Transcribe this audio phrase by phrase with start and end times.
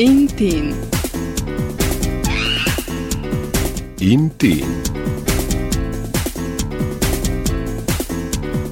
[0.00, 0.72] Intin.
[4.00, 4.64] Intin.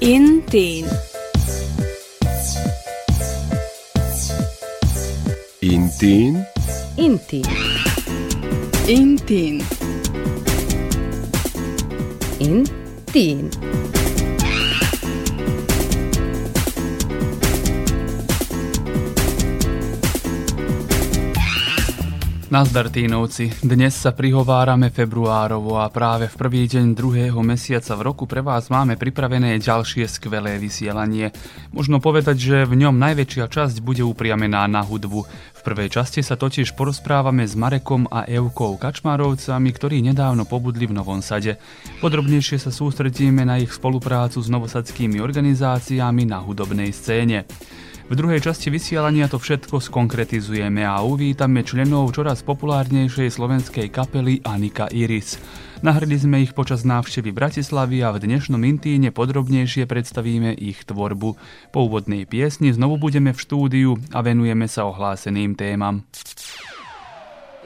[0.01, 0.87] Intin.
[5.61, 6.47] Intin.
[6.97, 7.53] Intin.
[8.89, 9.61] Intin.
[12.41, 12.75] Intin.
[13.13, 13.68] Intin.
[22.49, 28.25] Nazdar Tínovci, dnes sa prihovárame februárovo a práve v prvý deň druhého mesiaca v roku
[28.25, 31.29] pre vás máme pripravené ďalšie skvelé vysielanie.
[31.77, 35.29] Možno povedať, že v ňom najväčšia časť bude upriamená na hudbu.
[35.29, 40.97] V prvej časti sa totiž porozprávame s Marekom a Eukou Kačmárovcami, ktorí nedávno pobudli v
[40.97, 41.61] Novom Sade.
[42.01, 47.45] Podrobnejšie sa sústredíme na ich spoluprácu s novosadskými organizáciami na hudobnej scéne.
[48.09, 54.89] V druhej časti vysielania to všetko skonkretizujeme a uvítame členov čoraz populárnejšej slovenskej kapely Anika
[54.89, 55.37] Iris.
[55.85, 61.37] Nahrali sme ich počas návštevy Bratislavy a v dnešnom Intíne podrobnejšie predstavíme ich tvorbu.
[61.69, 66.01] Po úvodnej piesni znovu budeme v štúdiu a venujeme sa ohláseným témam.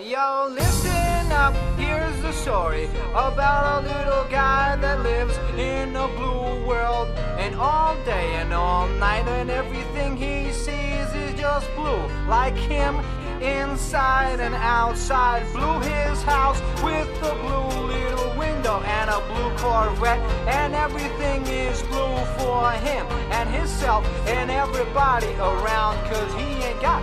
[0.08, 6.66] Yo, listen up, here's the story about a little guy that lives in a blue
[6.66, 7.08] world.
[7.38, 12.02] And all day and all night, and everything he sees is just blue.
[12.26, 12.96] Like him,
[13.40, 15.46] inside and outside.
[15.52, 20.18] Blue his house with a blue little window and a blue Corvette.
[20.48, 25.96] And everything is blue for him and himself and everybody around.
[26.10, 27.02] Cause he ain't got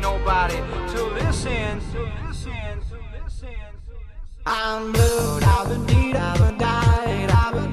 [0.00, 1.78] nobody to listen.
[1.92, 2.19] To.
[4.52, 7.69] I'm blue, I've been deed, I've been died, I've been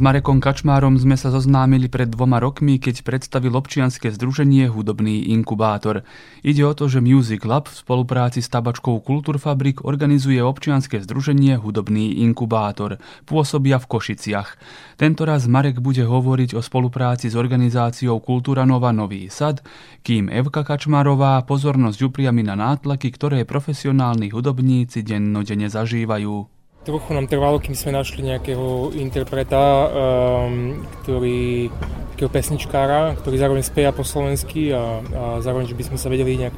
[0.00, 6.08] Marekom Kačmárom sme sa zoznámili pred dvoma rokmi, keď predstavil občianske združenie Hudobný inkubátor.
[6.40, 12.24] Ide o to, že Music Lab v spolupráci s tabačkou Kultúrfabrik organizuje občianske združenie Hudobný
[12.24, 12.96] inkubátor.
[13.28, 14.48] Pôsobia v Košiciach.
[14.96, 19.60] Tentoraz Marek bude hovoriť o spolupráci s organizáciou Kultúra Nova Nový Sad,
[20.00, 26.59] kým Evka Kačmárová pozornosť upriami na nátlaky, ktoré profesionálni hudobníci dennodenne zažívajú.
[26.80, 31.68] Trochu nám trvalo, kým sme našli nejakého interpreta, um, ktorý,
[32.16, 36.40] takého pesničkára, ktorý zároveň speja po slovensky a, a zároveň, že by sme sa vedeli
[36.40, 36.56] nejak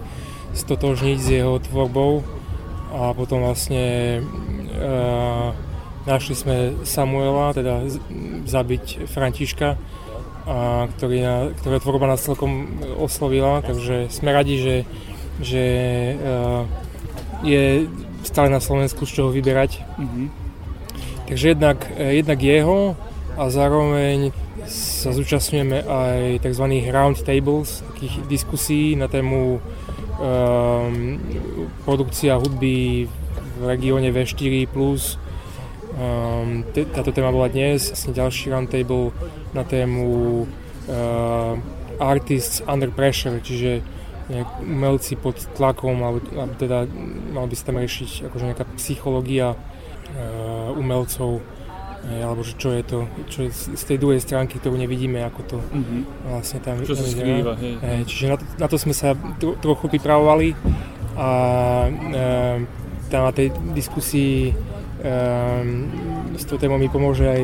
[0.54, 2.22] stotožniť s jeho tvorbou.
[2.94, 4.22] A potom vlastne
[4.78, 5.58] uh,
[6.06, 7.82] našli sme Samuela, teda
[8.46, 9.74] zabiť Františka,
[10.46, 14.76] a ktorý na, ktorá tvorba nás celkom oslovila, takže sme radi, že,
[15.42, 15.64] že
[16.14, 16.62] uh,
[17.42, 17.90] je
[18.22, 19.82] stále na Slovensku z čoho vyberať.
[19.98, 20.26] Mm-hmm.
[21.28, 22.96] Takže jednak, e, jednak jeho
[23.36, 24.32] a zároveň
[24.68, 26.64] sa zúčastňujeme aj tzv.
[26.92, 29.58] round tables, takých diskusí na tému
[30.20, 31.18] um,
[31.88, 33.08] produkcia hudby
[33.58, 34.68] v regióne V4+.
[35.92, 39.16] Um, táto téma bola dnes, vlastne ďalší round table
[39.56, 40.06] na tému
[40.44, 41.56] uh,
[42.00, 43.80] Artists Under Pressure, čiže
[44.64, 46.88] umelci pod tlakom, alebo, alebo teda
[47.36, 52.82] mal by sa tam riešiť akože nejaká psychológia uh, umelcov, uh, alebo že čo je
[52.82, 52.98] to,
[53.28, 56.02] čo je z tej druhej stránky, ktorú nevidíme, ako to mm-hmm.
[56.32, 57.74] vlastne tam Čo sa skrýva, hej.
[57.78, 60.56] Uh, čiže na to, na to sme sa tro, trochu pripravovali
[61.12, 61.28] a
[61.92, 62.56] uh,
[63.12, 64.56] tam na tej diskusii
[65.04, 65.84] um,
[66.32, 67.42] s tou témou mi pomôže aj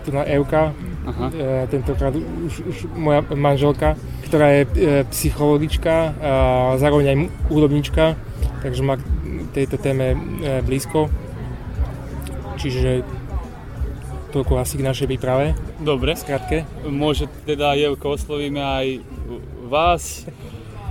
[0.00, 0.72] tu na Euka,
[1.04, 1.26] Aha.
[1.28, 4.00] Uh, tentokrát už, už moja manželka,
[4.30, 4.68] ktorá je e,
[5.10, 6.32] psychologička a
[6.78, 7.18] zároveň aj
[7.50, 8.14] hudobnička,
[8.62, 9.02] takže má k
[9.50, 10.18] tejto téme e,
[10.62, 11.10] blízko.
[12.54, 13.02] Čiže
[14.30, 15.58] toľko asi k našej príprave.
[15.82, 16.14] Dobre.
[16.14, 16.62] Skratke.
[16.86, 18.86] Môže teda Jevko oslovíme aj
[19.66, 20.30] vás.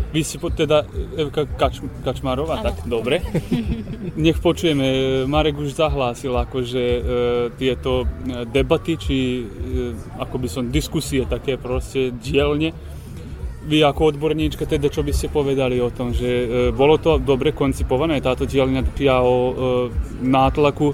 [0.10, 2.82] Vy ste teda Evka Kač, Kačmárová, tak?
[2.90, 3.22] Dobre.
[4.20, 7.02] Nech počujeme, Marek už zahlásil akože e,
[7.56, 9.42] tieto e, debaty, či e,
[10.18, 12.74] ako by som diskusie také proste dielne
[13.70, 17.54] vy ako odborníčka, teda čo by ste povedali o tom, že e, bolo to dobre
[17.54, 18.82] koncipované, táto dielňa
[19.22, 19.54] o e,
[20.26, 20.90] nátlaku,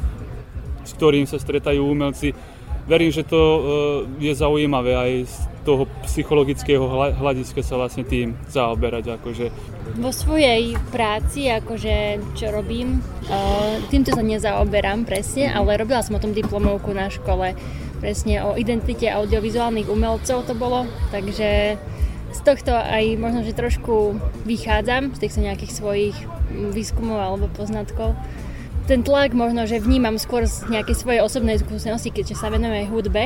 [0.83, 2.35] s ktorým sa stretajú umelci.
[2.85, 3.59] Verím, že to e,
[4.27, 6.85] je zaujímavé aj z toho psychologického
[7.17, 9.17] hľadiska sa vlastne tým zaoberať.
[9.17, 9.49] Akože.
[9.97, 13.39] Vo svojej práci, akože čo robím, e,
[13.89, 17.57] týmto sa nezaoberám presne, ale robila som o tom diplomovku na škole
[18.05, 21.79] presne o identite audiovizuálnych umelcov to bolo, takže
[22.35, 26.15] z tohto aj možno, že trošku vychádzam z týchto nejakých svojich
[26.75, 28.13] výskumov alebo poznatkov.
[28.85, 32.91] Ten tlak možno, že vnímam skôr z nejakej svojej osobnej skúsenosti, keďže sa venujem aj
[32.91, 33.23] hudbe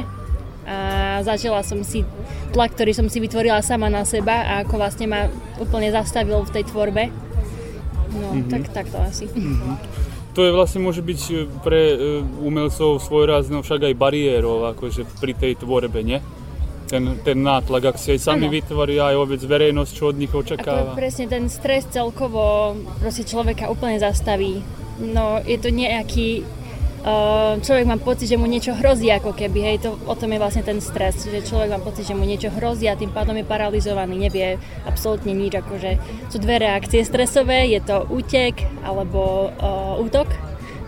[0.69, 0.77] a
[1.25, 2.05] zažila som si
[2.53, 5.25] tlak, ktorý som si vytvorila sama na seba a ako vlastne ma
[5.57, 7.09] úplne zastavil v tej tvorbe.
[8.13, 8.49] No, mm-hmm.
[8.53, 9.25] tak, tak to asi.
[9.25, 9.75] Mm-hmm.
[10.37, 11.33] To je vlastne môže byť e,
[11.65, 16.21] pre e, umelcov svojráznou však aj bariérou akože pri tej tvorbe, nie?
[16.89, 18.57] Ten, ten nátlak, ak si aj sami ano.
[18.57, 20.91] vytvoria aj vôbec verejnosť, čo od nich očakáva.
[20.91, 24.65] Ako presne ten stres celkovo proste človeka úplne zastaví.
[24.97, 26.43] No je to nejaký
[27.05, 30.41] uh, človek má pocit, že mu niečo hrozí ako keby, hej, to, o tom je
[30.41, 33.47] vlastne ten stres, že človek má pocit, že mu niečo hrozí a tým pádom je
[33.47, 35.91] paralizovaný, nevie absolútne nič, akože
[36.33, 40.27] sú dve reakcie stresové, je to útek alebo uh, útok,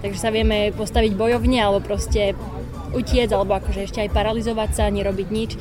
[0.02, 2.36] takže sa vieme postaviť bojovne alebo proste
[2.92, 5.52] utiec alebo akože ešte aj paralizovať sa, nerobiť nič.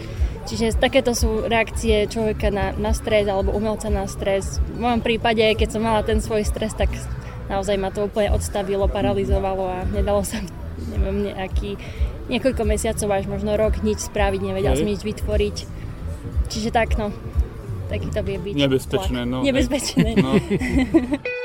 [0.51, 4.59] Čiže takéto sú reakcie človeka na, na stres alebo umelca na stres.
[4.75, 6.91] V mojom prípade, keď som mala ten svoj stres, tak
[7.47, 10.43] naozaj ma to úplne odstavilo, paralizovalo a nedalo sa,
[10.91, 11.79] neviem, nejaký,
[12.27, 15.57] niekoľko mesiacov až možno rok nič spraviť, nevedel som nič vytvoriť.
[16.51, 17.15] Čiže tak, no,
[17.87, 18.55] taký to vie byť.
[18.59, 19.47] Nebezpečné, no.
[19.47, 20.19] Nebezpečné.
[20.19, 20.35] No.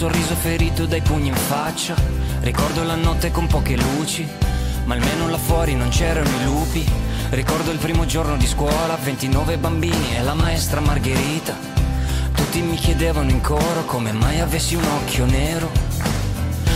[0.00, 1.94] sorriso ferito dai pugni in faccia.
[2.40, 4.26] Ricordo la notte con poche luci,
[4.84, 6.90] ma almeno là fuori non c'erano i lupi.
[7.28, 11.54] Ricordo il primo giorno di scuola, 29 bambini e la maestra Margherita.
[12.34, 15.70] Tutti mi chiedevano in coro come mai avessi un occhio nero.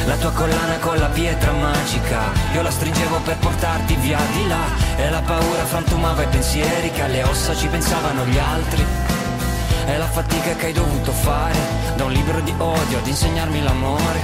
[0.05, 4.67] La tua collana con la pietra magica, io la stringevo per portarti via di là.
[4.99, 9.14] E la paura frantumava i pensieri che alle ossa ci pensavano gli altri.
[9.87, 11.59] È la fatica che hai dovuto fare,
[11.97, 14.21] da un libro di odio ad insegnarmi l'amore.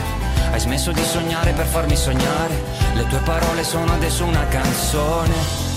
[0.50, 2.62] Hai smesso di sognare per farmi sognare,
[2.94, 5.69] le tue parole sono adesso una canzone.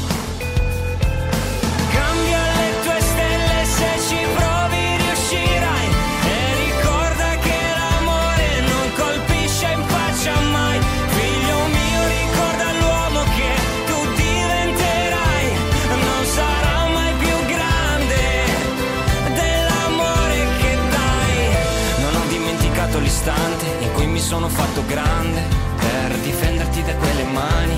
[24.24, 25.42] Sono fatto grande
[25.78, 27.78] per difenderti da quelle mani,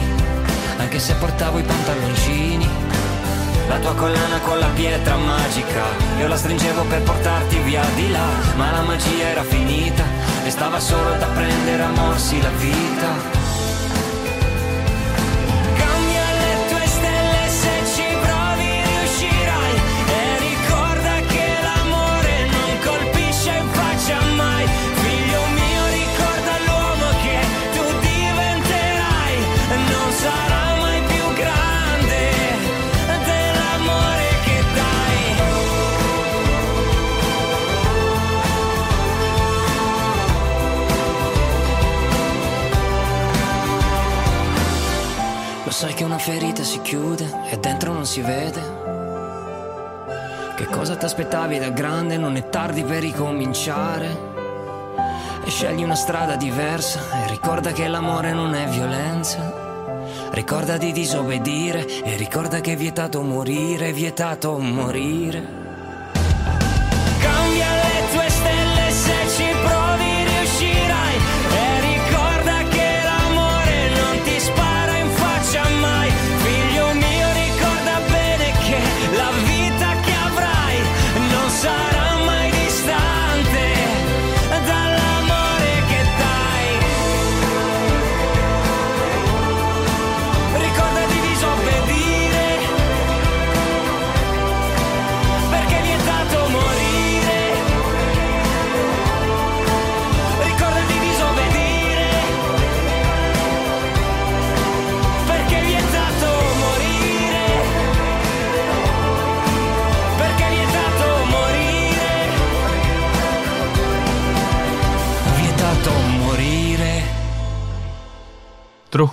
[0.78, 2.70] anche se portavo i pantaloncini.
[3.68, 5.82] La tua collana con la pietra magica,
[6.20, 10.04] io la stringevo per portarti via di là, ma la magia era finita
[10.46, 13.45] e stava solo da prendere a morsi la vita.
[46.26, 48.60] Ferita si chiude e dentro non si vede?
[50.56, 52.18] Che cosa ti aspettavi da grande?
[52.18, 54.34] Non è tardi per ricominciare.
[55.46, 59.54] E scegli una strada diversa e ricorda che l'amore non è violenza.
[60.32, 65.65] Ricorda di disobbedire e ricorda che è vietato morire, è vietato morire.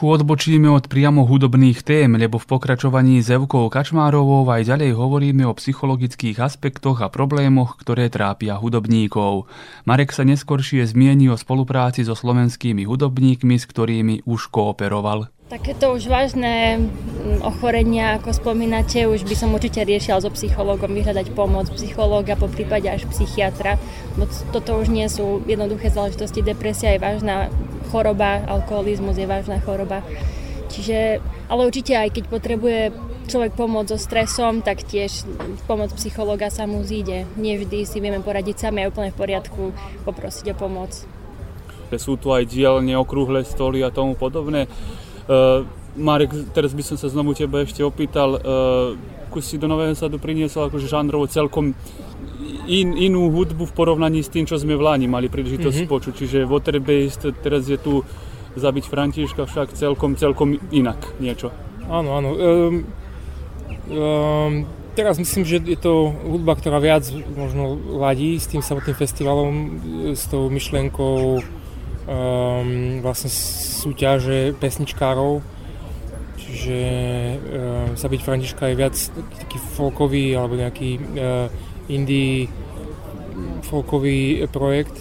[0.02, 5.46] Trochu odbočíme od priamo hudobných tém, lebo v pokračovaní s Evkou Kačmárovou aj ďalej hovoríme
[5.46, 9.46] o psychologických aspektoch a problémoch, ktoré trápia hudobníkov.
[9.86, 15.30] Marek sa neskoršie zmieni o spolupráci so slovenskými hudobníkmi, s ktorými už kooperoval.
[15.52, 21.36] Takéto už vážne mm, ochorenia, ako spomínate, už by som určite riešila so psychológom, vyhľadať
[21.36, 23.76] pomoc psychológa, po prípade až psychiatra.
[24.16, 26.40] Bo toto už nie sú jednoduché záležitosti.
[26.40, 27.52] Depresia je vážna
[27.92, 30.00] choroba, alkoholizmus je vážna choroba.
[30.72, 31.20] Čiže,
[31.52, 32.80] ale určite aj keď potrebuje
[33.28, 35.28] človek pomoc so stresom, tak tiež
[35.68, 37.28] pomoc psychológa sa mu zíde.
[37.36, 39.76] Nie vždy si vieme poradiť sami, je úplne v poriadku
[40.08, 40.96] poprosiť o pomoc.
[41.92, 44.64] sú tu aj dielne, okrúhle stoly a tomu podobné.
[45.28, 45.62] Uh,
[45.92, 48.40] Marek, teraz by som sa znovu teba ešte opýtal,
[49.28, 51.76] ako si do Nového sadu priniesol akože žánrovo celkom
[52.64, 55.92] in, inú hudbu v porovnaní s tým, čo sme v Láni mali príležitosť mm-hmm.
[55.92, 56.12] počuť.
[56.16, 58.04] Čiže Waterbased, teraz je tu
[58.52, 61.48] Zabiť Františka však celkom, celkom inak niečo.
[61.88, 62.30] Áno, áno.
[62.36, 62.74] Um,
[63.88, 64.52] um,
[64.92, 69.52] teraz myslím, že je to hudba, ktorá viac možno ladí s tým samotným festivalom,
[70.12, 71.40] s tou myšlienkou
[72.06, 73.30] um, vlastne
[73.82, 75.42] súťaže pesničkárov.
[76.38, 78.96] Čiže um, Zabiť Františka je viac
[79.40, 81.46] taký folkový alebo nejaký uh,
[81.88, 82.48] indie
[83.64, 84.94] folkový projekt.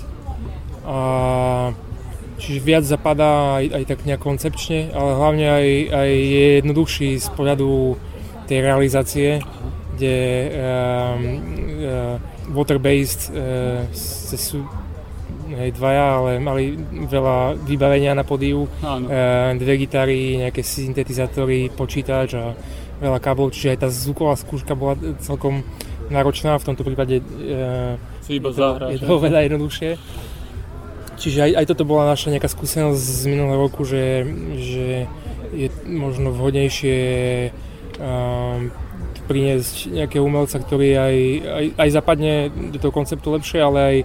[0.82, 1.72] A
[2.42, 7.30] čiže viac zapadá aj, aj tak nejak koncepčne, ale hlavne aj, aj je jednoduchší z
[7.38, 8.00] pohľadu
[8.50, 9.30] tej realizácie,
[9.96, 10.18] kde
[10.50, 11.22] um,
[11.86, 12.18] uh,
[12.50, 13.86] water-based uh,
[15.52, 16.76] hej, dvaja, ale mali
[17.08, 19.06] veľa vybavenia na podiu, Áno.
[19.08, 22.56] uh, dve gitary, nejaké syntetizátory, počítač a
[23.02, 25.66] veľa káblov, čiže aj tá zvuková skúška bola celkom
[26.08, 28.90] náročná, v tomto prípade uh, Si iba je to, zahráš.
[28.94, 29.92] je to oveľa jednoduchšie.
[31.22, 34.26] Čiže aj, aj toto bola naša nejaká skúsenosť z minulého roku, že,
[34.58, 35.06] že
[35.54, 36.98] je možno vhodnejšie
[38.02, 38.74] um,
[39.30, 41.16] priniesť nejakého umelca, ktorý aj,
[41.46, 42.34] aj, aj zapadne
[42.74, 43.98] do toho konceptu lepšie, ale aj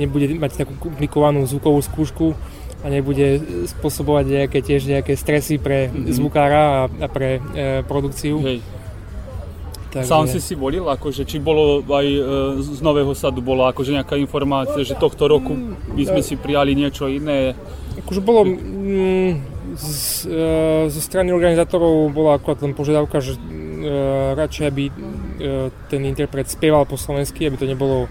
[0.00, 2.32] nebude mať takú komplikovanú zvukovú skúšku
[2.80, 3.40] a nebude
[3.76, 6.12] spôsobovať nejaké, tiež nejaké stresy pre Mhm.
[6.12, 8.40] zvukára a, a pre e, produkciu.
[8.40, 8.60] Hej.
[9.86, 10.08] Takže...
[10.12, 12.20] Sám si si volil, akože, či bolo aj e,
[12.60, 15.56] z Nového Sadu bola akože nejaká informácia, že tohto roku
[15.96, 17.56] by sme si prijali niečo iné?
[18.04, 19.30] Akože bolo mm,
[19.72, 20.44] z, e,
[20.92, 23.40] zo strany organizátorov bola akurát len požiadavka, že e,
[24.36, 24.92] radšej aby e,
[25.88, 28.04] ten interpret spieval po slovensky, aby to nebolo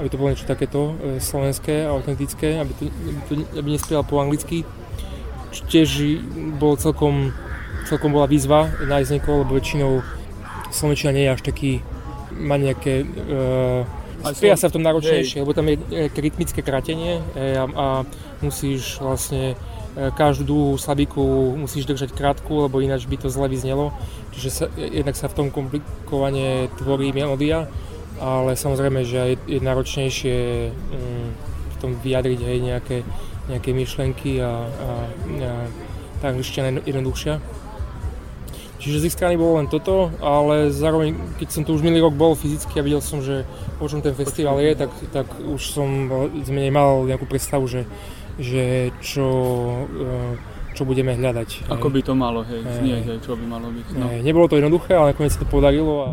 [0.00, 4.02] aby to bolo niečo takéto e, slovenské a autentické, aby, to, aby, to, aby nespieval
[4.02, 4.64] po anglicky.
[5.68, 6.18] Tiež
[6.56, 7.36] bolo celkom,
[7.84, 10.00] celkom bola výzva nájsť niekoho, lebo väčšinou
[10.70, 11.72] Slovenčina nie je až taký,
[12.30, 13.82] má nejaké, uh,
[14.30, 15.82] spieva sa v tom náročnejšie, lebo tam je
[16.14, 17.86] rytmické krátenie e, a, a
[18.44, 19.56] musíš vlastne
[19.96, 23.90] e, každú dlhú slabiku musíš držať krátku, lebo ináč by to zle vyznelo.
[24.36, 27.66] Čiže sa, jednak sa v tom komplikovane tvorí melódia,
[28.20, 30.36] ale samozrejme, že je, je náročnejšie
[30.68, 31.32] um,
[31.72, 32.98] v tom vyjadriť aj nejaké,
[33.48, 34.88] nejaké myšlenky a, a,
[35.48, 35.52] a
[36.20, 37.40] tá angličtina je jednoduchšia.
[38.80, 42.16] Čiže z ich strany bolo len toto, ale zároveň, keď som tu už minulý rok
[42.16, 43.44] bol fyzicky a videl som, že
[43.76, 46.08] o čom ten festival je, tak, tak už som
[46.48, 47.84] zmenej mal nejakú predstavu, že,
[48.40, 49.28] že čo,
[49.84, 50.16] e,
[50.72, 51.68] čo budeme hľadať.
[51.68, 53.86] Ako by to malo, hej, znieť, hej, čo by malo byť.
[54.00, 54.08] No.
[54.16, 55.94] Hej, nebolo to jednoduché, ale nakoniec sa to podarilo.
[56.00, 56.08] A...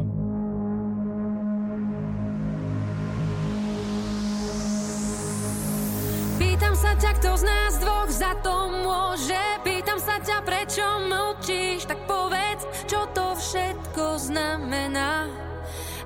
[8.27, 9.39] za to môže.
[9.63, 11.87] Pýtam sa ťa, prečo mlčíš?
[11.87, 15.31] Tak povedz, čo to všetko znamená?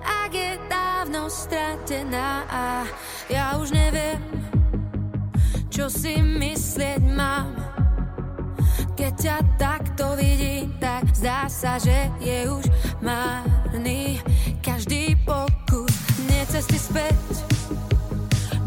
[0.01, 2.65] Ak je dávno stratená A
[3.25, 4.21] ja už neviem,
[5.73, 7.57] čo si myslieť mám.
[8.93, 12.65] Keď ťa takto vidím, tak zdá sa, že je už
[13.01, 14.21] márny
[14.61, 15.89] Každý pokus,
[16.29, 17.17] nie cesty späť.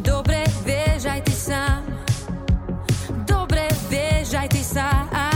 [0.03, 1.95] Dobre vieš aj ty sám
[3.94, 5.34] Dobre vieš aj ty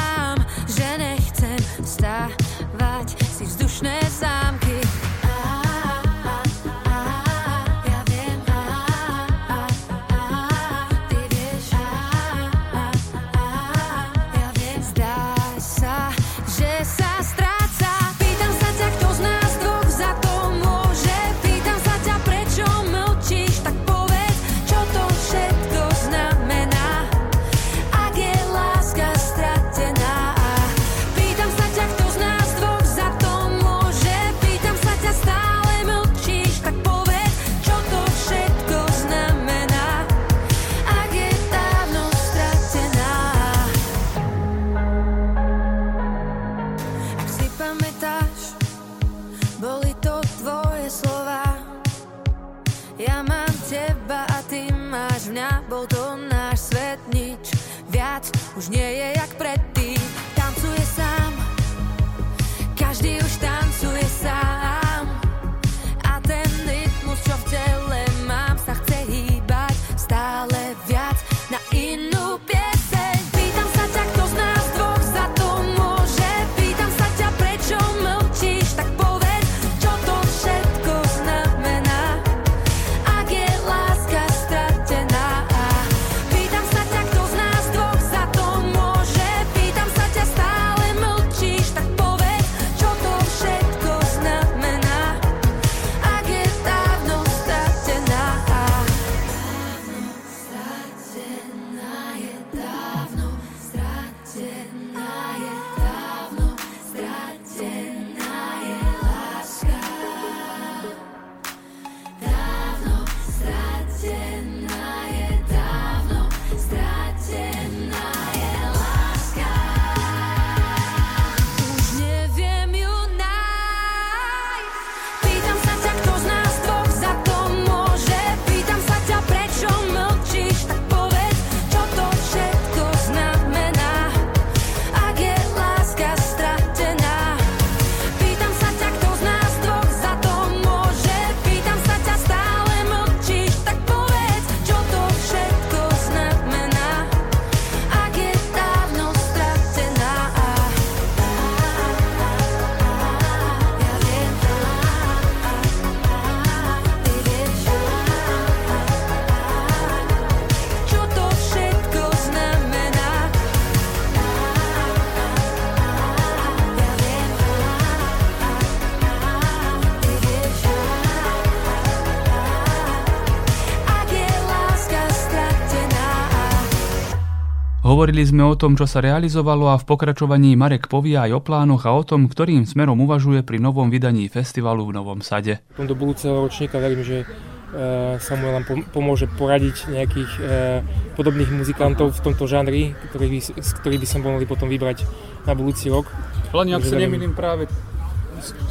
[177.99, 181.83] Hovorili sme o tom, čo sa realizovalo a v pokračovaní Marek povie aj o plánoch
[181.83, 185.67] a o tom, ktorým smerom uvažuje pri novom vydaní festivalu v Novom Sade.
[185.75, 187.27] Do budúceho ročníka verím, že
[187.69, 188.65] Eh, Samuel nám
[188.97, 190.81] pomôže poradiť nejakých eh,
[191.21, 195.05] podobných muzikantov v tomto žánri, ktorých by, z ktorých by som mohli potom vybrať
[195.45, 196.09] na budúci rok.
[196.49, 197.69] Hlavne, ak sa nemýlim práve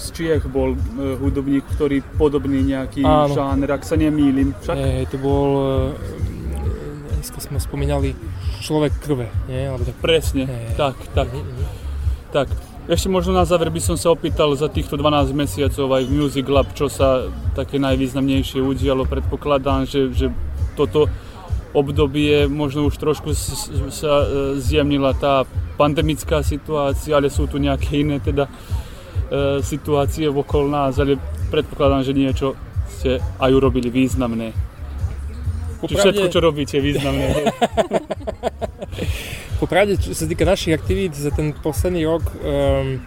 [0.01, 3.35] z Čiech bol uh, hudobník, ktorý podobný nejaký Áno.
[3.35, 4.55] žáner, ak sa nemýlim.
[4.63, 4.75] Však?
[4.79, 5.49] Nie, to bol,
[7.19, 8.15] dneska sme spomínali,
[8.67, 9.71] človek krve, nie?
[9.71, 9.95] Alebo tak...
[10.03, 11.31] Presne, nie, tak, tak.
[11.31, 11.67] Nie, nie.
[12.35, 12.51] Tak,
[12.87, 16.47] ešte možno na záver by som sa opýtal za týchto 12 mesiacov aj v Music
[16.47, 19.03] Lab, čo sa také najvýznamnejšie udialo.
[19.03, 20.31] Predpokladám, že, že
[20.75, 21.11] toto
[21.75, 23.35] obdobie možno už trošku
[23.91, 24.23] sa
[24.55, 25.43] zjemnila tá
[25.75, 28.51] pandemická situácia, ale sú tu nejaké iné teda e,
[29.61, 31.19] situácie okolo nás, ale
[31.51, 32.55] predpokladám, že niečo
[32.87, 34.55] ste aj urobili významné.
[35.85, 37.53] Či všetko, čo robíte, významné.
[39.61, 43.01] Popravde, čo sa týka našich aktivít za ten posledný rok, um,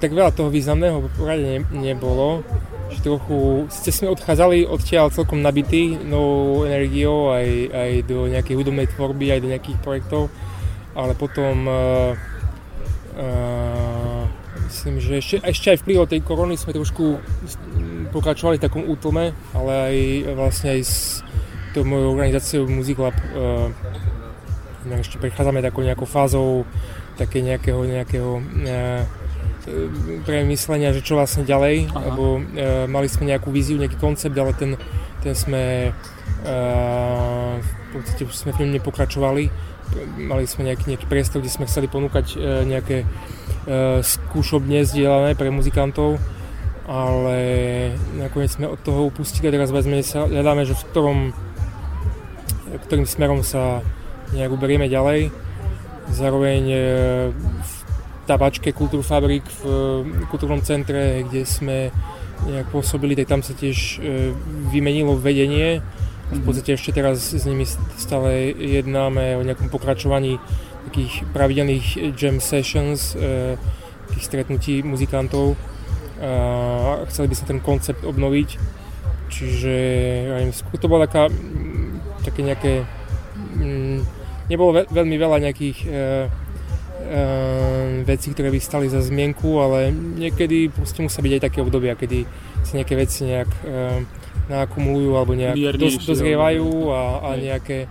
[0.00, 2.44] tak veľa toho významného popravde ne, nebolo.
[2.92, 3.38] Že trochu,
[3.72, 9.40] ste sme odchádzali odtiaľ celkom nabitý novou energiou aj, aj do nejakej hudobnej tvorby, aj
[9.40, 10.28] do nejakých projektov,
[10.92, 12.12] ale potom uh,
[13.16, 13.91] uh,
[14.72, 17.20] myslím, že ešte, ešte aj vplyv tej korony sme trošku
[18.08, 19.96] pokračovali v takom útlme, ale aj
[20.32, 21.20] vlastne aj s
[21.76, 23.68] tou mojou organizáciou Music Lab uh,
[24.90, 26.66] ešte prechádzame takou nejakou fázou
[27.14, 28.74] také nejakého, nejakého e,
[30.26, 32.10] premyslenia, že čo vlastne ďalej, Aha.
[32.10, 34.74] lebo e, mali sme nejakú víziu, nejaký koncept, ale ten,
[35.22, 35.92] ten sme
[36.42, 36.54] e,
[37.62, 39.44] v podstate sme v ňom nepokračovali.
[40.24, 43.04] Mali sme nejaký, nejaký priestor, kde sme chceli ponúkať e, nejaké
[44.02, 46.18] skúšobne zdieľané pre muzikantov,
[46.86, 47.38] ale
[48.18, 51.18] nakoniec sme od toho upustili a teraz vezme sa, hľadáme, že v ktorom
[52.78, 53.84] ktorým smerom sa
[54.32, 55.28] nejak uberieme ďalej.
[56.12, 56.78] Zároveň e,
[57.36, 57.72] v
[58.24, 59.64] tabačke Kultúrfabrik v
[60.24, 61.92] e, kultúrnom centre, kde sme
[62.48, 64.02] nejak pôsobili, tak tam sa tiež
[64.74, 65.78] vymenilo vedenie.
[66.32, 67.68] V podstate ešte teraz s nimi
[68.00, 70.42] stále jednáme o nejakom pokračovaní
[70.90, 73.14] takých pravidelných jam sessions,
[74.08, 75.54] takých stretnutí muzikantov.
[76.22, 78.48] A chceli by sme ten koncept obnoviť.
[79.32, 79.74] Čiže
[80.78, 81.32] to bola taká,
[82.22, 82.72] také nejaké
[84.52, 86.00] nebolo ve- veľmi veľa nejakých e, e,
[88.04, 92.28] vecí, ktoré by stali za zmienku, ale niekedy proste musia byť aj také obdobia, kedy
[92.62, 93.50] sa nejaké veci nejak
[94.50, 97.86] nakumulujú alebo nejak dos, dozrievajú a, a nejaké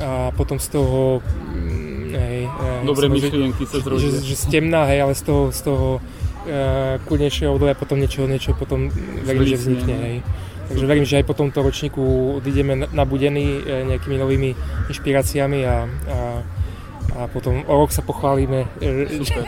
[0.00, 4.08] a potom z toho mm, hej, e, Dobre myšlienky sa zrodia.
[4.08, 5.88] Že, že z temná, hej, ale z toho, z toho
[6.46, 8.92] e, kľudnejšieho obdobia potom niečo, niečo potom
[9.24, 9.96] verím, že vznikne.
[9.96, 10.16] Hej.
[10.72, 12.02] Takže verím, že aj po tomto ročníku
[12.40, 14.50] odídeme nabudení e, nejakými novými
[14.88, 15.76] inšpiráciami a, a,
[17.12, 18.70] a potom o rok sa pochválime.
[19.20, 19.44] Super.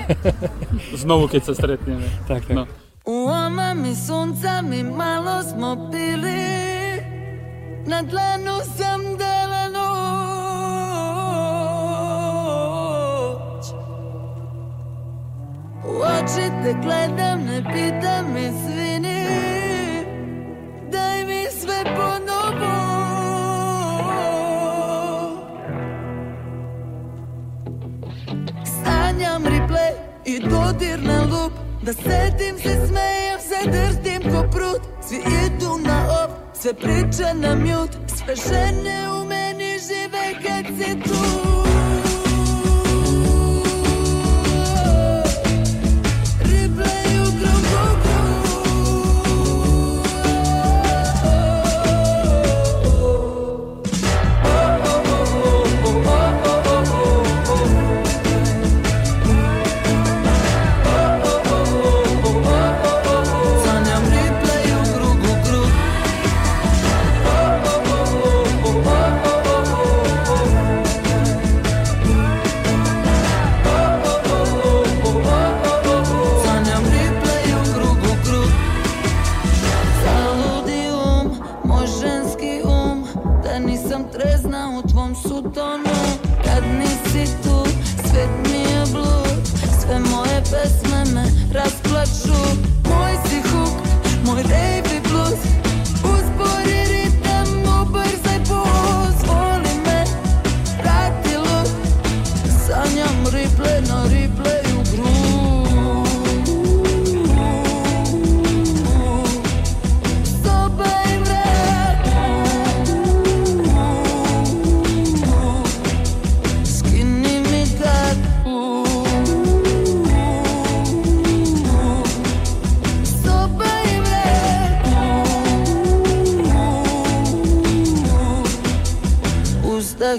[0.93, 2.05] Znovu, keď sa stretneme.
[2.29, 2.57] Tak, tak.
[2.57, 2.65] No.
[3.05, 6.65] U omami sunca mi malo smo pili
[7.85, 9.34] Na dlanu sam dala
[15.87, 19.25] U oči te gledam, ne pitam me svini
[30.25, 34.81] i dodir na lup Da sedim se, smejem se, drtim ko prut.
[35.09, 37.99] Svi idu na op, sve priče na mute.
[38.07, 41.64] Sve žene u meni žive kad si tu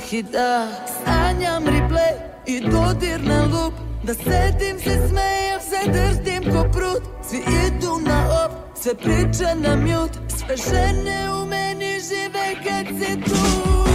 [0.06, 0.68] strah i da
[1.06, 2.14] Sanjam replay
[2.46, 7.04] i dodirne lup Da sedim se smejem se drhtim ko prut.
[7.30, 10.20] Svi idu na op, sve priče na mute.
[10.28, 13.95] Sve žene u meni žive kad si tu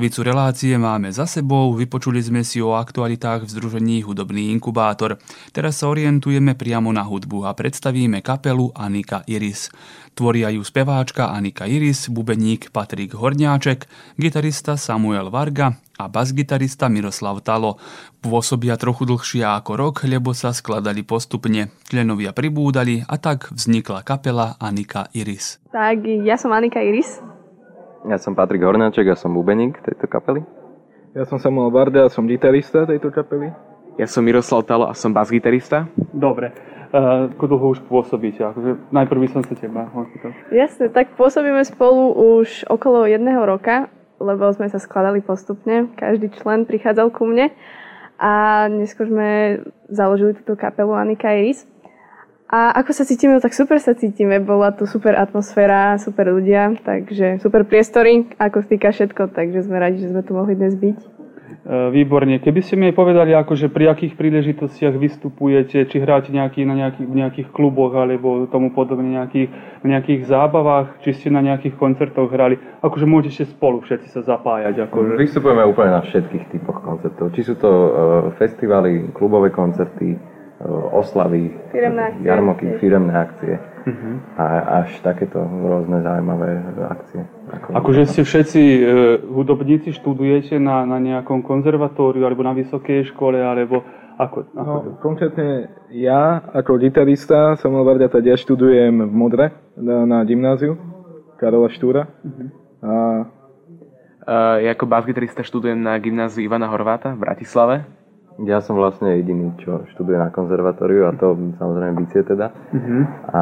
[0.00, 5.20] polovicu relácie máme za sebou, vypočuli sme si o aktualitách v združení Hudobný inkubátor.
[5.52, 9.68] Teraz sa orientujeme priamo na hudbu a predstavíme kapelu Anika Iris.
[10.16, 13.84] Tvoria ju speváčka Anika Iris, bubeník Patrik Horňáček,
[14.16, 17.76] gitarista Samuel Varga a basgitarista Miroslav Talo.
[18.24, 21.76] Pôsobia trochu dlhšie ako rok, lebo sa skladali postupne.
[21.92, 25.60] Členovia pribúdali a tak vznikla kapela Anika Iris.
[25.68, 27.20] Tak, ja som Anika Iris.
[28.08, 30.40] Ja som Patrik Hornáček a som bubeník tejto kapely.
[31.12, 33.52] Ja som Samuel Varda a som gitarista tejto kapely.
[34.00, 35.84] Ja som Miroslav Talo a som bas-gitarista.
[36.16, 36.56] Dobre.
[36.90, 38.40] Uh, ako dlho už pôsobíte?
[38.40, 40.32] Akože najprv by som sa teba opýtal.
[40.48, 42.10] Jasne, tak pôsobíme spolu
[42.40, 45.92] už okolo jedného roka, lebo sme sa skladali postupne.
[45.94, 47.52] Každý člen prichádzal ku mne
[48.16, 49.28] a neskôr sme
[49.92, 51.68] založili túto kapelu Anika Iris.
[52.50, 54.42] A ako sa cítime, tak super sa cítime.
[54.42, 60.02] Bola tu super atmosféra, super ľudia, takže super priestory, ako týka všetko, takže sme radi,
[60.02, 60.98] že sme tu mohli dnes byť.
[61.94, 62.42] výborne.
[62.42, 67.06] Keby ste mi aj povedali, akože pri akých príležitostiach vystupujete, či hráte nejaký, na nejakých,
[67.06, 69.48] v nejakých kluboch alebo tomu podobne nejakých,
[69.84, 74.90] v nejakých zábavách, či ste na nejakých koncertoch hrali, akože môžete spolu všetci sa zapájať.
[74.90, 75.20] Akože.
[75.20, 77.30] Vystupujeme úplne na všetkých typoch koncertov.
[77.36, 77.90] Či sú to uh,
[78.40, 82.26] festivály, klubové koncerty, uh, oslavy, Firemné akcie.
[82.28, 83.54] jarmoky, firemné akcie.
[83.80, 84.10] Mhm.
[84.36, 84.44] A
[84.84, 87.24] až takéto rôzne zaujímavé akcie.
[87.48, 88.80] Ako, Akože ste všetci e,
[89.24, 93.80] hudobníci, študujete na, na nejakom konzervatóriu alebo na vysokej škole, alebo
[94.20, 94.52] ako?
[94.52, 100.76] ako No, konkrétne ja ako gitarista Samuel Varďata, ja študujem v Modre na, na gymnáziu
[101.40, 102.04] Karola Štúra.
[102.84, 102.92] A
[104.20, 107.88] Uh, ja ako basgitarista študujem na gymnáziu Ivana Horváta v Bratislave.
[108.40, 112.50] Ja som vlastne jediný, čo študuje na konzervatóriu a to samozrejme bicie teda.
[112.72, 112.96] Mhm.
[113.28, 113.40] A,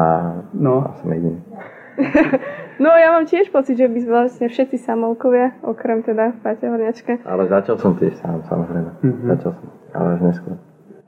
[0.51, 0.83] No.
[0.83, 1.39] a som jediný.
[2.79, 7.27] No ja mám tiež pocit, že by vlastne všetci samolkovia, okrem teda Paťa Horňačka.
[7.27, 9.03] Ale začal som tiež sám, samozrejme.
[9.03, 9.25] Mhm.
[9.35, 10.55] Začal som, ale až neskôr.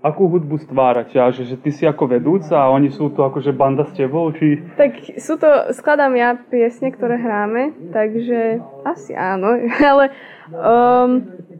[0.02, 1.16] Akú hudbu stvárate?
[1.16, 4.34] A že, že ty si ako vedúca a oni sú tu akože banda s tebou?
[4.34, 4.74] Či...
[4.76, 9.56] Tak sú to, skladám ja piesne, ktoré hráme, takže asi áno,
[9.94, 10.10] ale
[10.52, 11.10] um,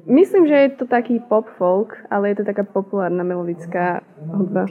[0.06, 4.66] myslím, že je to taký pop folk, ale je to taká populárna melodická hudba.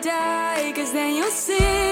[0.00, 0.72] Die.
[0.74, 1.89] Cause then you'll see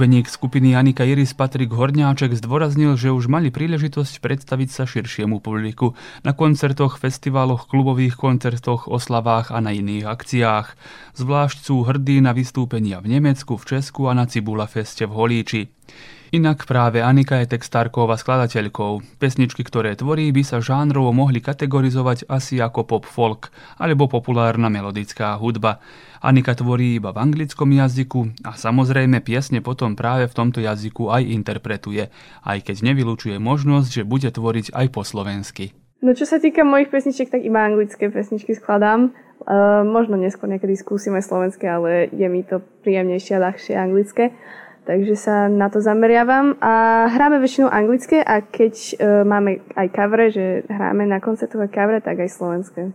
[0.00, 5.92] Bubeník skupiny Anika Iris Patrik Horňáček zdôraznil, že už mali príležitosť predstaviť sa širšiemu publiku
[6.24, 10.72] na koncertoch, festivaloch, klubových koncertoch, oslavách a na iných akciách.
[11.20, 15.62] Zvlášť sú hrdí na vystúpenia v Nemecku, v Česku a na Cibula Feste v Holíči.
[16.30, 19.18] Inak práve Anika je textárkou a skladateľkou.
[19.18, 23.50] Pesničky, ktoré tvorí, by sa žánrovo mohli kategorizovať asi ako pop folk
[23.82, 25.82] alebo populárna melodická hudba.
[26.22, 31.26] Anika tvorí iba v anglickom jazyku a samozrejme piesne potom práve v tomto jazyku aj
[31.34, 32.14] interpretuje,
[32.46, 35.74] aj keď nevylučuje možnosť, že bude tvoriť aj po slovensky.
[35.98, 39.10] No čo sa týka mojich pesničiek, tak iba anglické pesničky skladám.
[39.40, 44.30] Uh, možno neskôr niekedy skúsime slovenské, ale je mi to príjemnejšie a ľahšie anglické.
[44.88, 50.32] Takže sa na to zameriavam a hráme väčšinou anglické a keď uh, máme aj kavre,
[50.32, 52.90] že hráme na koncertové kavre, tak aj slovenské.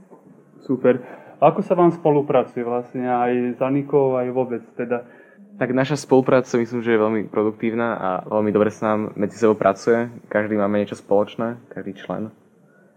[0.66, 1.00] Super.
[1.38, 5.06] Ako sa vám spolupracuje vlastne aj s Anikou, aj vôbec teda?
[5.56, 9.56] Tak naša spolupráca myslím, že je veľmi produktívna a veľmi dobre sa nám medzi sebou
[9.56, 10.12] pracuje.
[10.28, 12.34] Každý máme niečo spoločné, každý člen.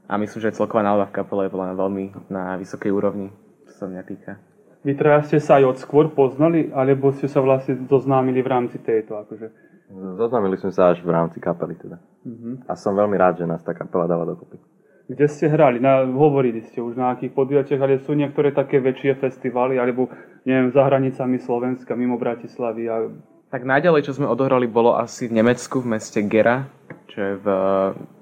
[0.09, 3.29] A myslím, že celková nálada v kapele je veľmi na vysokej úrovni,
[3.69, 4.48] čo sa mňa týka.
[4.87, 8.79] Vy traja ste sa aj od skôr poznali, alebo ste sa vlastne zoznámili v rámci
[8.79, 9.19] tejto?
[9.19, 9.51] Akože?
[9.91, 11.99] Zoznámili sme sa až v rámci kapely teda.
[11.99, 12.61] Uh-huh.
[12.69, 14.61] A som veľmi rád, že nás tá kapela dáva dokopy.
[15.09, 15.81] Kde ste hrali?
[15.81, 20.13] Na, hovorili ste už na akých podujatiach, ale sú niektoré také väčšie festivaly, alebo
[20.45, 22.85] neviem, za hranicami Slovenska, mimo Bratislavy.
[22.93, 23.09] A...
[23.49, 26.69] Tak najďalej, čo sme odohrali, bolo asi v Nemecku, v meste Gera,
[27.09, 27.47] čo je v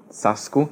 [0.07, 0.71] Sasku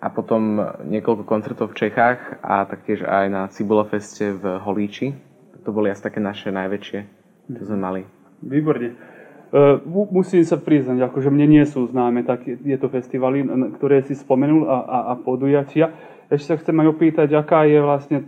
[0.00, 5.16] a potom niekoľko koncertov v Čechách a taktiež aj na Cibulofeste v Holíči.
[5.64, 6.98] To boli asi také naše najväčšie,
[7.50, 8.00] čo sme mali.
[8.44, 8.94] Výborne.
[9.46, 13.46] Uh, musím sa priznať, akože mne nie sú známe tak je to festivaly,
[13.78, 15.94] ktoré si spomenul a, a, a podujatia.
[16.26, 18.18] Ešte sa chcem aj opýtať, aká je vlastne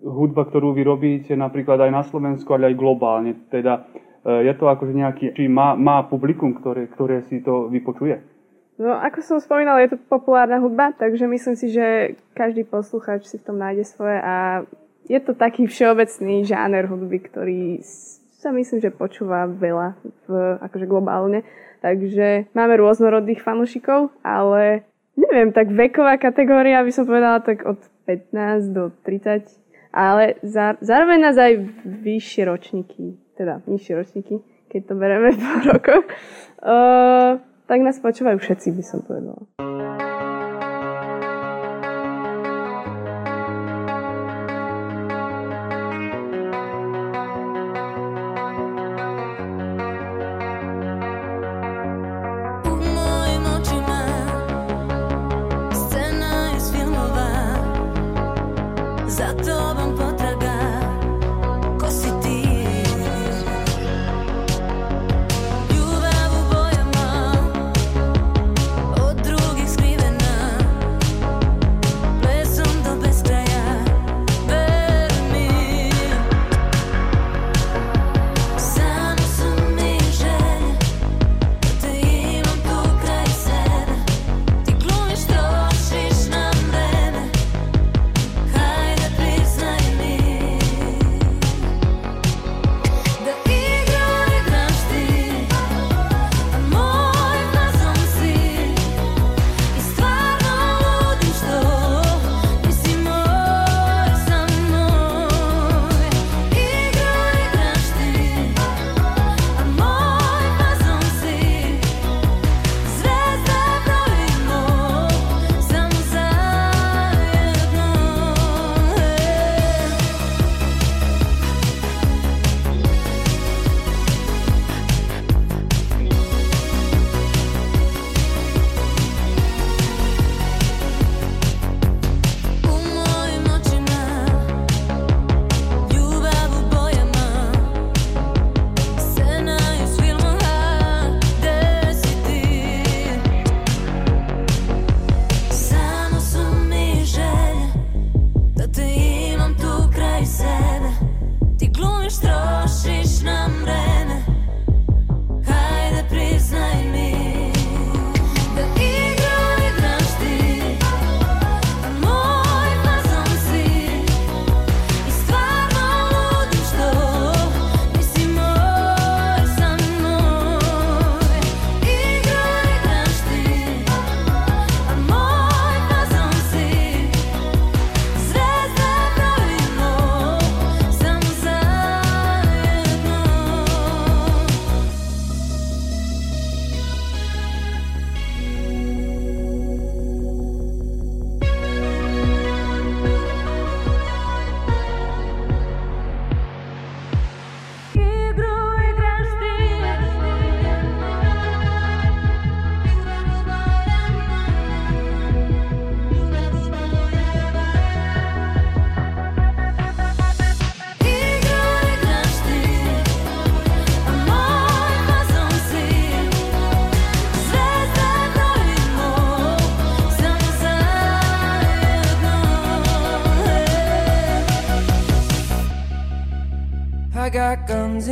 [0.00, 3.36] hudba, ktorú vy robíte napríklad aj na Slovensku, ale aj globálne.
[3.52, 8.33] Teda uh, je to akože nejaký, či má, má publikum, ktoré, ktoré si to vypočuje?
[8.74, 13.38] No, ako som spomínala, je to populárna hudba, takže myslím si, že každý poslucháč si
[13.38, 14.66] v tom nájde svoje a
[15.06, 17.78] je to taký všeobecný žáner hudby, ktorý
[18.34, 19.94] sa myslím, že počúva veľa
[20.26, 21.46] v, akože globálne.
[21.86, 27.78] Takže máme rôznorodných fanúšikov, ale neviem, tak veková kategória by som povedala tak od
[28.10, 29.54] 15 do 30,
[29.94, 36.04] ale za, zároveň nás aj vyššie ročníky, teda nižšie ročníky, keď to bereme po rokoch.
[36.58, 39.42] Uh, tak nás počúvajú všetci, by som povedala.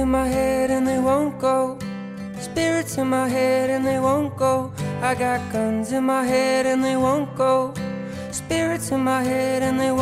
[0.02, 1.78] In my head and they won't go.
[2.40, 4.72] Spirits in my head and they won't go.
[5.00, 7.72] I got guns in my head and they won't go.
[8.32, 10.01] Spirits in my head and they won't.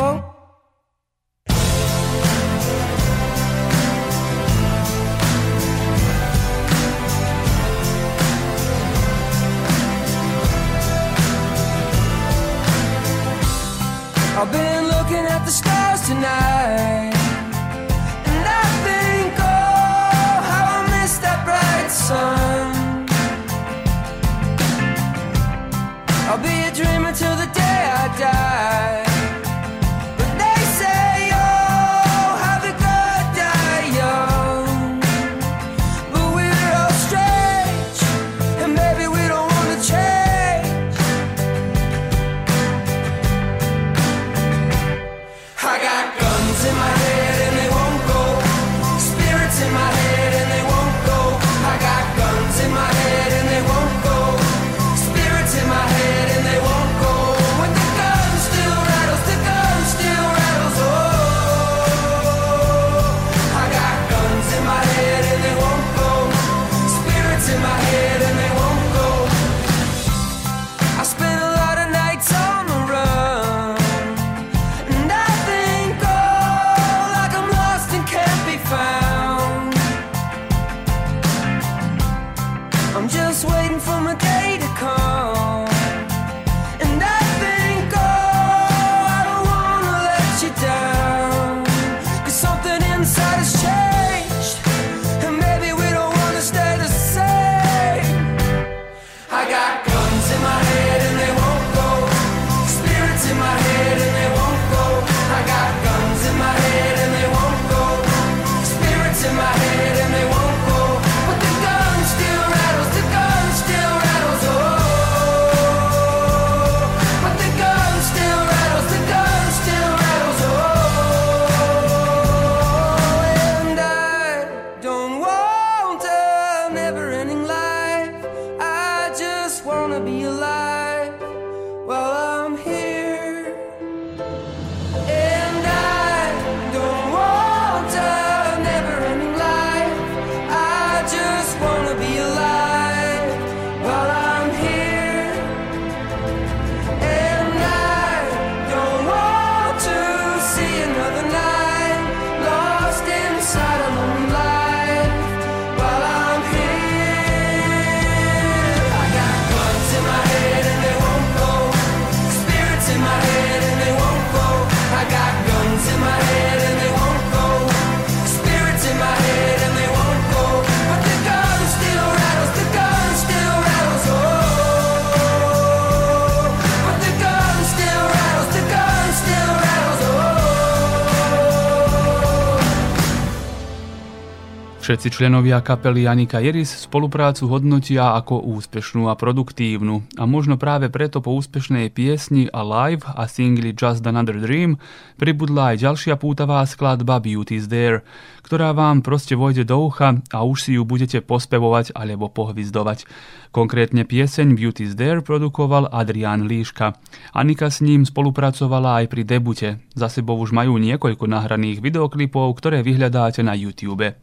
[184.91, 191.23] Všetci členovia kapely Janika Jeris spoluprácu hodnotia ako úspešnú a produktívnu a možno práve preto
[191.23, 194.83] po úspešnej piesni Alive a singli Just Another Dream
[195.15, 198.03] pribudla aj ďalšia pútavá skladba Beauty's There,
[198.43, 203.07] ktorá vám proste vojde do ucha a už si ju budete pospevovať alebo pohvizdovať.
[203.55, 206.99] Konkrétne pieseň Beauty's There produkoval Adrián Líška.
[207.31, 209.79] Anika s ním spolupracovala aj pri debute.
[209.95, 214.19] Za sebou už majú niekoľko nahraných videoklipov, ktoré vyhľadáte na YouTube.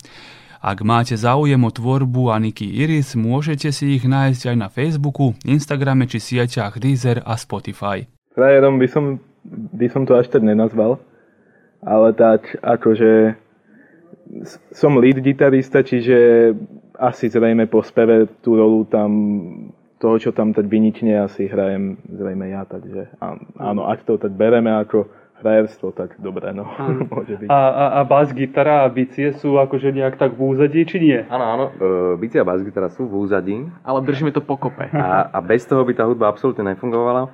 [0.58, 6.10] Ak máte záujem o tvorbu Aniky Iris, môžete si ich nájsť aj na Facebooku, Instagrame
[6.10, 8.10] či sieťach Deezer a Spotify.
[8.34, 9.22] Frajerom by som,
[9.78, 10.98] by som to až tak nenazval,
[11.86, 13.38] ale tak akože
[14.74, 16.50] som lead gitarista, čiže
[16.98, 19.10] asi zrejme po speve tú rolu tam
[20.02, 23.14] toho, čo tam tak vynikne, asi hrajem zrejme ja, takže
[23.62, 25.06] áno, ak to tak bereme ako
[25.40, 26.66] hrajerstvo, tak dobre, no,
[27.12, 27.48] môže byť.
[27.48, 31.18] A, a, a bas gitara a bicie sú akože nejak tak v úzadí, či nie?
[31.30, 33.66] Áno, áno, e, bicie a basgitara sú v úzadí.
[33.86, 34.90] Ale držíme to pokope.
[34.92, 37.30] A, a bez toho by tá hudba absolútne nefungovala.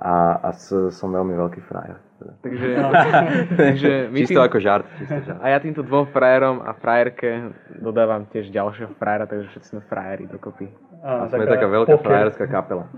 [0.00, 2.00] A, a s, som veľmi veľký frajer.
[2.40, 2.68] Takže,
[3.68, 5.40] takže my Čisto ako žart, čisto žart.
[5.40, 10.24] A ja týmto dvom frajerom a frajerke dodávam tiež ďalšieho frajera, takže všetci sme frajeri
[10.28, 10.68] dokopy.
[11.00, 12.88] A sme taká veľká frajerská kapela.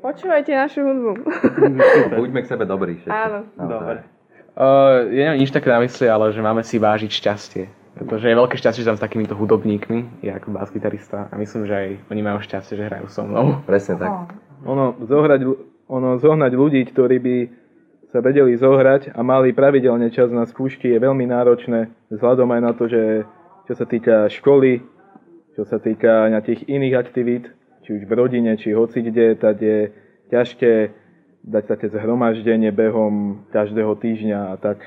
[0.00, 1.12] Počúvajte našu hudbu.
[2.20, 3.12] Buďme k sebe dobrí všetci.
[3.12, 3.48] Áno.
[3.56, 3.96] Naozaj.
[4.56, 7.64] Uh, ja nemám nič také na mysli, ale že máme si vážiť šťastie.
[7.96, 11.74] Pretože je veľké šťastie, že tam s takýmito hudobníkmi, ja ako basgitarista a myslím, že
[11.76, 13.64] aj oni majú šťastie, že hrajú so mnou.
[13.64, 14.36] Presne tak.
[14.68, 15.40] Ono zohrať,
[15.88, 17.36] ono zohnať ľudí, ktorí by
[18.12, 22.72] sa vedeli zohrať a mali pravidelne čas na skúšky, je veľmi náročné vzhľadom aj na
[22.76, 23.24] to, že
[23.64, 24.84] čo sa týka školy,
[25.56, 27.48] čo sa týka nejakých iných aktivít,
[27.86, 29.94] či už v rodine, či hoci kde, tak je
[30.34, 30.90] ťažké
[31.46, 34.82] dať také zhromaždenie behom každého týždňa a tak.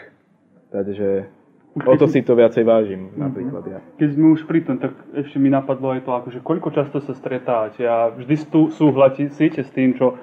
[0.76, 1.32] Takže
[1.80, 3.80] o to si to viacej vážim napríklad ja.
[3.96, 7.16] Keď sme už pri tom, tak ešte mi napadlo aj to, akože koľko často sa
[7.16, 8.36] stretáte a vždy
[8.76, 10.20] súhlasíte s tým, čo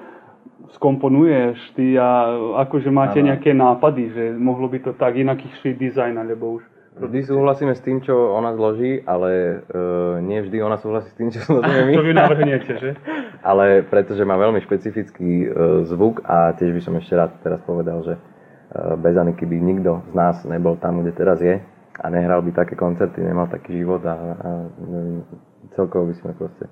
[0.77, 3.33] skomponuješ ty a akože máte Áno.
[3.33, 6.63] nejaké nápady, že mohlo by to tak inaký dizajn, alebo už
[6.97, 11.29] Vždy súhlasíme s tým, čo ona zloží, ale uh, nie vždy ona súhlasí s tým,
[11.29, 11.93] čo zložíme my.
[11.93, 12.91] Čo vy navrhnete, že?
[13.49, 15.49] ale pretože má veľmi špecifický uh,
[15.85, 20.01] zvuk a tiež by som ešte rád teraz povedal, že uh, bez Aniky by nikto
[20.09, 21.61] z nás nebol tam, kde teraz je
[22.01, 24.49] a nehral by také koncerty, nemal taký život a, a
[24.81, 25.25] neviem,
[25.73, 26.65] celkovo by sme proste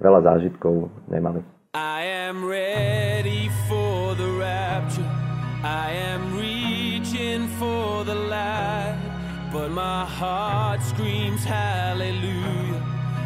[0.00, 1.44] veľa zážitkov nemali.
[1.72, 5.06] I am ready for the rapture.
[5.62, 8.89] I am reaching for the light.
[9.52, 12.80] But my heart screams hallelujah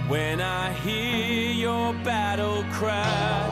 [0.09, 3.51] when I hear your battle cry.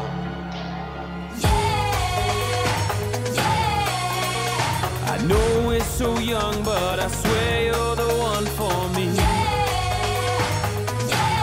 [5.07, 9.05] I know we're so young, but I swear you're the one for me.
[9.05, 9.47] Yeah,
[11.09, 11.43] yeah.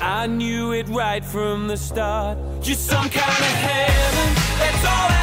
[0.00, 2.38] I knew it right from the start.
[2.62, 5.17] You're some kind of heaven, that's all I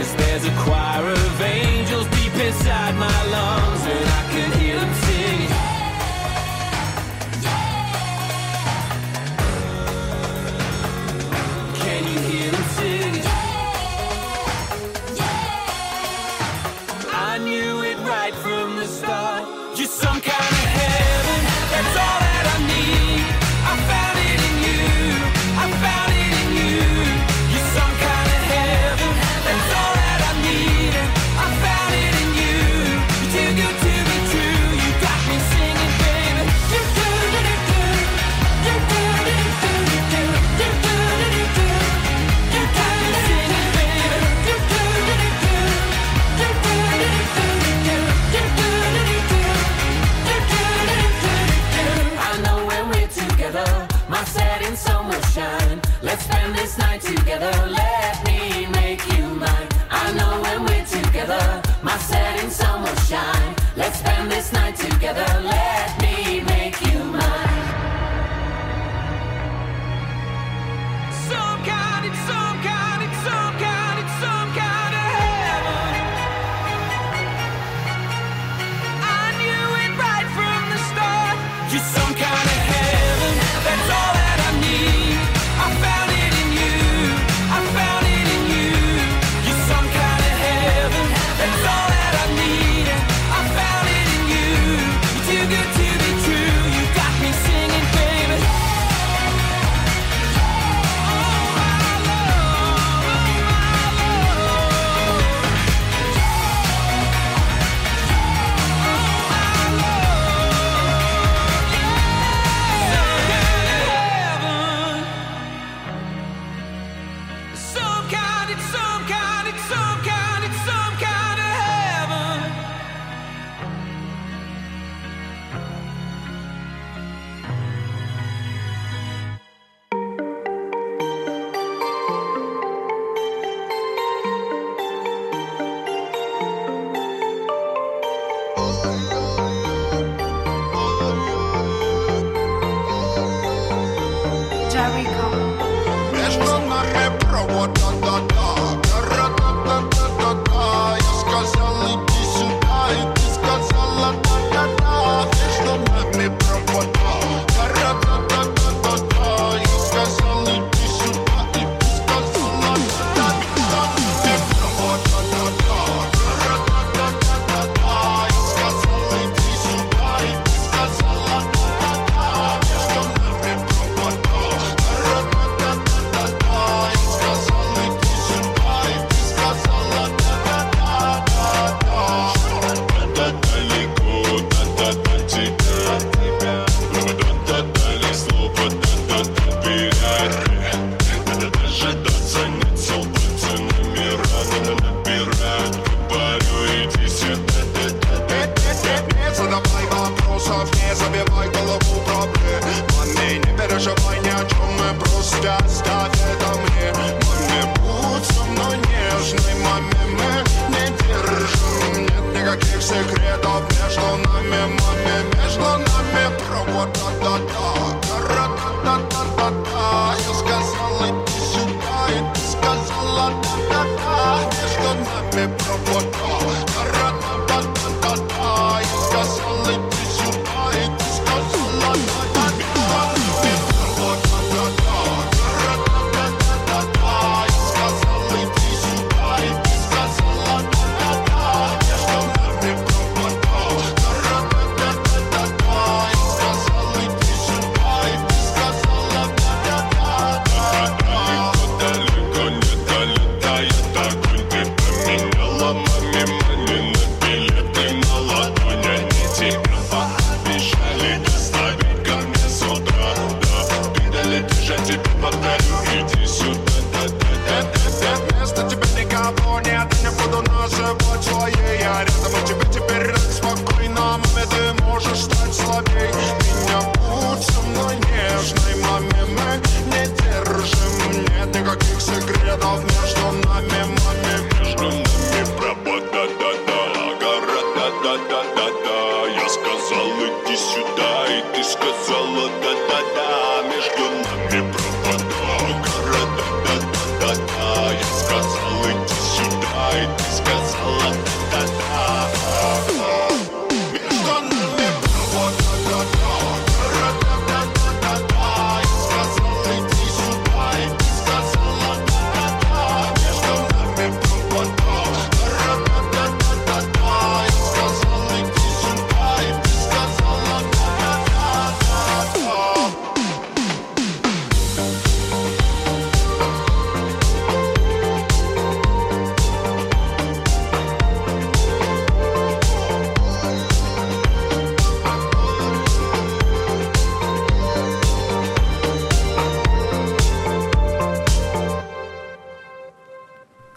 [0.00, 3.86] Cause there's a choir of angels deep inside my lungs.
[3.86, 4.59] And I can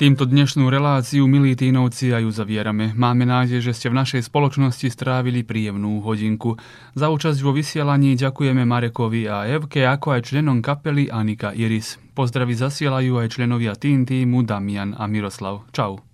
[0.04, 2.92] Týmto dnešnú reláciu, milí tínovci, aj ju zavierame.
[2.92, 6.60] Máme nádej, že ste v našej spoločnosti strávili príjemnú hodinku.
[6.92, 12.04] Za účasť vo vysielaní ďakujeme Marekovi a Evke, ako aj členom kapely Anika Iris.
[12.20, 15.72] Pozdravy zasielajú aj členovia tým týmu Damian a Miroslav.
[15.72, 16.13] Čau.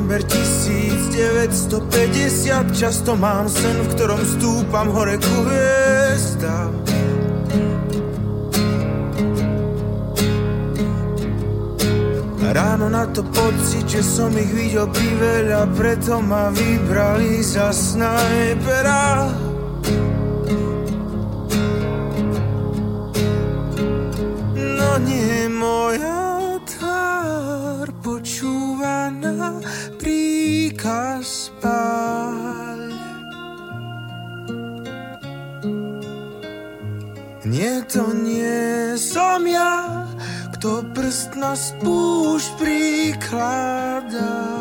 [0.00, 6.72] December 1950, často mám sen, v ktorom stúpam hore ku hviezdám.
[12.50, 19.49] Ráno na to pocit, že som ich videl priveľa, preto ma vybrali za snajpera.
[40.60, 44.59] Kto prst na spúšť prikladá.